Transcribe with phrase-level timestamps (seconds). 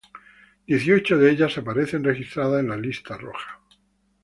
[0.67, 3.59] Dieciocho de ellas aparecen registradas en la Lista Roja.